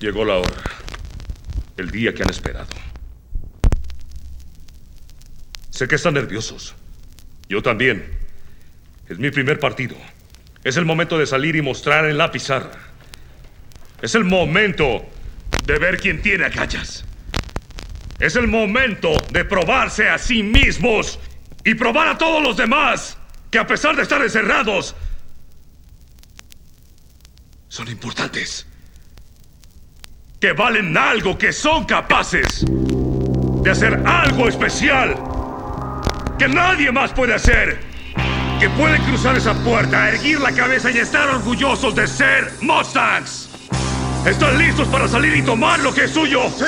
Llegó 0.00 0.24
la 0.24 0.38
hora. 0.38 0.62
El 1.76 1.90
día 1.90 2.14
que 2.14 2.22
han 2.22 2.30
esperado. 2.30 2.68
Sé 5.68 5.86
que 5.86 5.96
están 5.96 6.14
nerviosos. 6.14 6.74
Yo 7.50 7.62
también. 7.62 8.18
Es 9.08 9.18
mi 9.18 9.30
primer 9.30 9.60
partido. 9.60 9.96
Es 10.64 10.78
el 10.78 10.86
momento 10.86 11.18
de 11.18 11.26
salir 11.26 11.54
y 11.54 11.62
mostrar 11.62 12.06
en 12.06 12.16
la 12.16 12.32
pizarra. 12.32 12.78
Es 14.00 14.14
el 14.14 14.24
momento 14.24 15.04
de 15.66 15.78
ver 15.78 16.00
quién 16.00 16.22
tiene 16.22 16.46
agallas. 16.46 17.04
Es 18.18 18.36
el 18.36 18.46
momento 18.46 19.12
de 19.30 19.44
probarse 19.44 20.08
a 20.08 20.16
sí 20.16 20.42
mismos 20.42 21.18
y 21.62 21.74
probar 21.74 22.08
a 22.08 22.18
todos 22.18 22.42
los 22.42 22.56
demás 22.56 23.18
que 23.50 23.58
a 23.58 23.66
pesar 23.66 23.96
de 23.96 24.02
estar 24.02 24.22
encerrados, 24.22 24.94
son 27.68 27.88
importantes. 27.88 28.66
Que 30.40 30.54
valen 30.54 30.96
algo, 30.96 31.36
que 31.36 31.52
son 31.52 31.84
capaces 31.84 32.64
de 32.66 33.70
hacer 33.70 34.02
algo 34.06 34.48
especial 34.48 35.14
que 36.38 36.48
nadie 36.48 36.90
más 36.90 37.12
puede 37.12 37.34
hacer. 37.34 37.78
Que 38.58 38.70
pueden 38.70 39.02
cruzar 39.02 39.36
esa 39.36 39.52
puerta, 39.52 40.08
erguir 40.08 40.40
la 40.40 40.50
cabeza 40.52 40.90
y 40.90 40.96
estar 40.96 41.28
orgullosos 41.28 41.94
de 41.94 42.06
ser 42.06 42.52
Mustangs. 42.62 43.50
¿Están 44.24 44.56
listos 44.56 44.88
para 44.88 45.06
salir 45.08 45.36
y 45.36 45.42
tomar 45.42 45.78
lo 45.80 45.92
que 45.92 46.04
es 46.04 46.10
suyo? 46.10 46.48
¡Sí! 46.56 46.64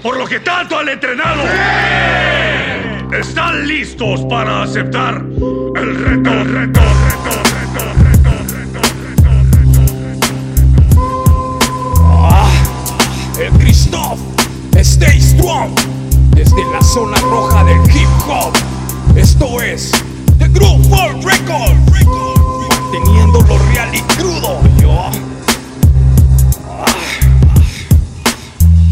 Por 0.00 0.16
lo 0.16 0.24
que 0.24 0.38
tanto 0.38 0.78
han 0.78 0.90
entrenado. 0.90 1.42
¡Sí! 1.42 3.16
¿Están 3.16 3.66
listos 3.66 4.24
para 4.30 4.62
aceptar 4.62 5.16
el 5.16 6.04
reto, 6.04 6.44
reto, 6.44 6.44
reto, 6.44 6.80
reto, 7.02 7.27
Desde 16.36 16.64
la 16.72 16.80
zona 16.80 17.16
roja 17.18 17.64
del 17.64 17.80
hip 17.90 18.08
hop. 18.28 18.52
Esto 19.16 19.60
es 19.60 19.90
The 20.38 20.46
Group 20.46 20.86
World 20.88 21.24
Record. 21.24 21.72
Teniendo 22.92 23.40
lo 23.40 23.58
real 23.70 23.92
y 23.92 24.00
crudo. 24.14 24.60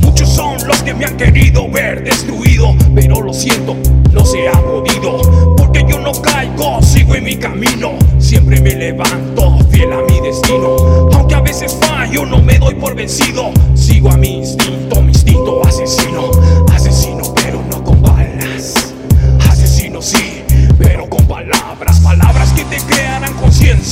Muchos 0.01 0.29
son 0.29 0.57
los 0.67 0.83
que 0.83 0.93
me 0.93 1.05
han 1.05 1.17
querido 1.17 1.71
ver 1.71 2.03
destruido, 2.03 2.75
pero 2.97 3.23
lo 3.23 3.33
siento, 3.33 3.77
no 4.11 4.25
se 4.27 4.49
ha 4.49 4.61
podido. 4.61 5.19
Porque 5.57 5.85
yo 5.89 6.01
no 6.01 6.11
caigo, 6.21 6.83
sigo 6.83 7.15
en 7.15 7.25
mi 7.25 7.37
camino. 7.37 7.93
Siempre 8.19 8.61
me 8.61 8.75
levanto, 8.75 9.59
fiel 9.71 9.93
a 9.93 10.03
mi 10.03 10.21
destino. 10.21 11.09
Aunque 11.13 11.37
a 11.37 11.41
veces 11.43 11.77
fallo, 11.81 12.27
no 12.27 12.43
me 12.43 12.59
doy 12.59 12.75
por 12.75 12.97
vencido. 12.97 13.53
Sigo 13.75 14.11
a 14.11 14.17
mi 14.17 14.39
instinto 14.39 14.86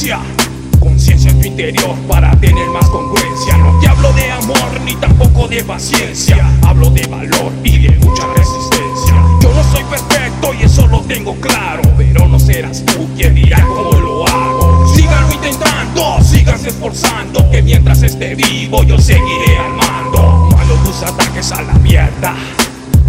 conciencia. 0.04 1.30
En 1.30 1.40
tu 1.40 1.46
interior 1.46 1.94
para 2.08 2.30
tener 2.38 2.68
más 2.68 2.88
congruencia. 2.90 3.56
No 3.56 3.78
te 3.80 3.88
hablo 3.88 4.12
de 4.12 4.30
amor 4.30 4.80
ni 4.84 4.94
tampoco 4.96 5.48
de 5.48 5.64
paciencia. 5.64 6.36
Hablo 6.62 6.90
de 6.90 7.06
valor 7.06 7.52
y 7.62 7.78
de 7.78 7.98
mucha 7.98 8.26
resistencia. 8.34 9.14
Yo 9.40 9.52
no 9.54 9.64
soy 9.72 9.82
perfecto 9.84 10.52
y 10.60 10.64
eso 10.64 10.86
lo 10.88 11.00
tengo 11.02 11.34
claro. 11.36 11.82
Pero 11.96 12.28
no 12.28 12.38
serás 12.38 12.84
tú 12.84 13.08
quien 13.16 13.34
dirá 13.34 13.64
cómo 13.66 13.98
lo 13.98 14.28
hago. 14.28 14.94
Síganlo 14.94 15.32
intentando, 15.32 16.22
síganse 16.22 16.68
esforzando. 16.68 17.50
Que 17.50 17.62
mientras 17.62 18.02
esté 18.02 18.34
vivo 18.34 18.82
yo 18.82 18.98
seguiré 18.98 19.56
al 19.56 19.72
mando. 19.72 20.50
Mando 20.54 20.74
tus 20.84 21.02
ataques 21.02 21.50
a 21.52 21.62
la 21.62 21.74
mierda. 21.74 22.34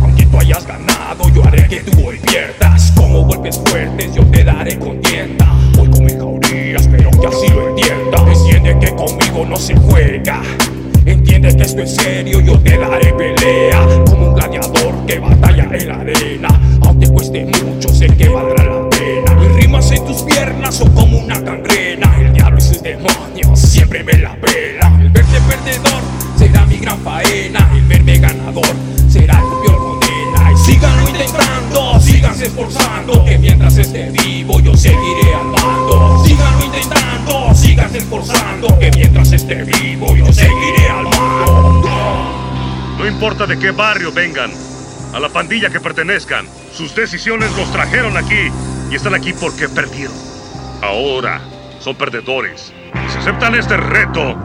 Aunque 0.01 0.25
tú 0.27 0.37
hayas 0.37 0.65
ganado, 0.65 1.27
yo 1.29 1.43
haré 1.45 1.67
que 1.67 1.81
tú 1.81 2.07
hoy 2.07 2.19
pierdas. 2.19 2.93
Como 2.95 3.25
golpes 3.25 3.59
fuertes, 3.65 4.13
yo 4.15 4.25
te 4.27 4.43
daré 4.43 4.79
contienda. 4.79 5.51
Hoy 5.77 5.89
con 5.89 6.34
jaurías, 6.55 6.87
pero 6.87 7.11
que 7.11 7.27
así 7.27 7.47
lo 7.49 7.69
entienda. 7.69 8.25
Entiende 8.31 8.77
que 8.79 8.95
conmigo 8.95 9.45
no 9.45 9.55
se 9.57 9.75
juega. 9.75 10.41
Entiende 11.05 11.55
que 11.55 11.63
esto 11.63 11.81
es 11.81 11.95
serio, 11.95 12.39
yo 12.41 12.59
te 12.59 12.77
daré 12.77 13.13
pelea. 13.13 13.85
Como 14.09 14.29
un 14.29 14.35
gladiador 14.35 15.05
que 15.05 15.19
batalla 15.19 15.69
en 15.71 15.87
la 15.87 15.95
arena. 15.95 16.79
Aunque 16.83 17.07
cueste 17.07 17.45
mucho, 17.45 17.89
sé 17.89 18.07
que 18.07 18.29
valdrá 18.29 18.63
la 18.63 18.89
pena. 18.89 19.35
Mis 19.35 19.51
rimas 19.55 19.91
en 19.91 20.05
tus 20.05 20.23
piernas 20.23 20.75
son 20.75 20.93
como 20.93 21.19
una 21.19 21.39
gangrena. 21.39 22.15
El 22.19 22.33
diablo 22.33 22.57
y 22.57 22.61
sus 22.61 22.81
demonios 22.81 23.59
siempre 23.59 24.03
me 24.03 24.13
la 24.13 24.35
pela. 24.35 24.97
El 24.99 25.09
verte 25.09 25.39
perdedor 25.47 26.01
será 26.37 26.65
mi 26.65 26.77
gran 26.77 26.99
faena. 26.99 27.71
El 27.73 27.83
verme 27.83 28.17
ganador 28.17 28.67
será 29.07 29.39
tu 29.41 29.61
peor 29.61 29.77
condena. 29.77 30.51
Y 30.51 30.57
síganlo 30.57 31.09
intentando, 31.09 31.99
síganse 31.99 32.45
esforzando. 32.45 33.25
Que 33.25 33.37
mientras 33.37 33.77
esté 33.77 34.09
vivo 34.09 34.59
yo 34.59 34.75
seguiré 34.75 35.34
esforzando. 37.97 38.79
Que 38.79 38.91
mientras 38.91 39.31
esté 39.31 39.63
vivo 39.63 40.15
yo 40.15 40.31
seguiré 40.31 40.89
al 40.89 41.03
mando. 41.03 41.89
No 42.97 43.07
importa 43.07 43.45
de 43.45 43.57
qué 43.59 43.71
barrio 43.71 44.11
vengan, 44.11 44.51
a 45.13 45.19
la 45.19 45.29
pandilla 45.29 45.69
que 45.69 45.79
pertenezcan, 45.79 46.45
sus 46.73 46.93
decisiones 46.95 47.55
los 47.55 47.71
trajeron 47.71 48.17
aquí 48.17 48.51
y 48.91 48.95
están 48.95 49.13
aquí 49.13 49.33
porque 49.33 49.69
perdieron. 49.69 50.15
Ahora 50.81 51.41
son 51.79 51.95
perdedores. 51.95 52.73
Y 52.93 53.11
si 53.11 53.17
aceptan 53.19 53.55
este 53.55 53.77
reto, 53.77 54.35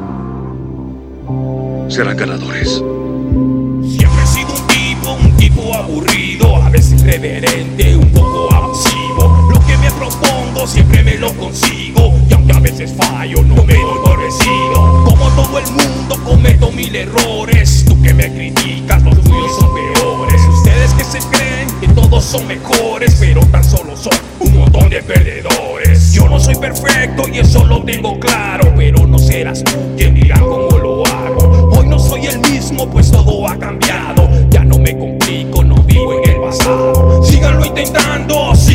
serán 1.89 2.17
ganadores. 2.17 2.69
Siempre 2.75 4.23
he 4.23 4.27
sido 4.27 4.55
un 4.55 4.67
tipo, 4.67 5.13
un 5.13 5.37
tipo 5.37 5.75
aburrido, 5.75 6.57
a 6.57 6.71
veces 6.71 7.03
irreverente, 7.03 7.90
veces 12.81 12.97
fallo, 12.97 13.43
no 13.43 13.63
me 13.65 13.75
doy 13.75 13.99
por 14.05 14.19
vencido. 14.19 15.05
Como 15.05 15.29
todo 15.31 15.59
el 15.59 15.67
mundo 15.73 16.17
cometo 16.25 16.73
mil 16.73 16.95
errores, 16.97 17.85
tú 17.87 18.01
que 18.01 18.15
me 18.15 18.33
criticas, 18.33 19.03
los 19.03 19.21
tuyos 19.23 19.57
son 19.59 19.75
peores. 19.75 20.41
Ustedes 20.49 20.93
que 20.95 21.05
se 21.05 21.19
creen 21.29 21.69
que 21.81 21.89
todos 21.89 22.25
son 22.25 22.47
mejores, 22.47 23.17
pero 23.21 23.45
tan 23.47 23.65
solo 23.65 23.97
son 23.97 24.15
un 24.41 24.59
montón 24.59 24.89
de 24.89 25.03
perdedores. 25.03 26.13
Yo 26.13 26.29
no 26.29 26.41
soy 26.41 26.57
perfecto 26.57 27.25
y 27.29 27.41
eso 27.41 27.65
lo 27.67 27.83
tengo 27.83 28.19
claro, 28.19 28.73
pero 28.77 29.07
no 29.07 29.19
serás 29.19 29.63
tú 29.63 29.95
quien 29.97 30.15
dirá 30.15 30.41
cómo 30.41 30.79
lo 30.79 31.07
hago. 31.07 31.71
Hoy 31.77 31.87
no 31.87 31.99
soy 31.99 32.27
el 32.27 32.39
mismo, 32.41 32.89
pues 32.89 33.11
todo 33.11 33.47
ha 33.47 33.59
cambiado. 33.59 34.20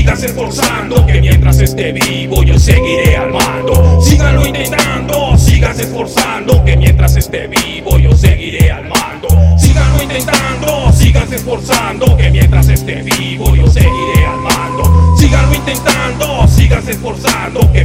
Síganse 0.06 0.28
esforzando. 0.28 1.06
Que 1.08 1.20
mientras 1.20 1.60
esté 1.60 1.92
vivo, 1.92 2.44
yo 2.44 2.60
seguiré 2.60 3.18
al 3.18 3.32
mando. 3.32 4.00
Síganlo 4.02 4.46
intentando, 4.46 5.36
síganse 5.36 5.82
esforzando. 5.82 6.64
Que 6.64 6.78
mientras 6.78 7.16
esté 7.16 7.48
vivo, 7.48 7.98
yo 7.98 8.16
seguiré 8.16 8.72
al 8.72 8.88
mando. 8.88 9.30
Síganlo 9.58 10.04
intentando, 10.04 10.92
síganse 10.94 11.38
esforzando. 11.38 12.16
Que 12.18 12.30
mientras 12.30 12.70
esté 12.70 13.02
vivo, 13.02 13.56
yo 13.56 13.68
seguiré 13.68 14.26
al 14.28 14.42
mando. 14.42 15.16
Síganlo 15.18 15.56
intentando, 15.56 16.48
síganse 16.48 16.92
esforzando. 16.92 17.72
Que 17.74 17.84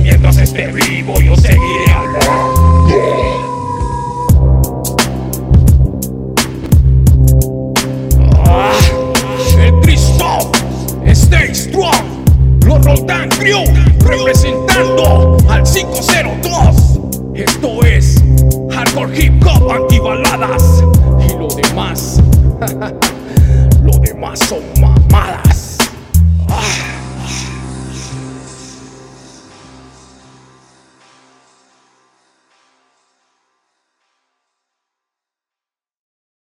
Stay 11.13 11.53
strong. 11.53 12.25
Los 12.65 12.85
Roldán 12.85 13.29
Crew 13.31 13.65
representando 13.99 15.37
al 15.49 15.65
502. 15.65 17.01
Esto 17.35 17.85
es 17.85 18.23
Hardcore 18.71 19.25
Hip 19.25 19.45
Hop 19.45 19.73
Antibaladas. 19.73 20.85
Y 21.29 21.37
lo 21.37 21.49
demás, 21.49 22.21
lo 23.83 23.99
demás 23.99 24.39
son 24.39 24.61
mamadas. 24.81 25.50